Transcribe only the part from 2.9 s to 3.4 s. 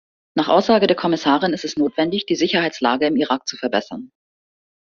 im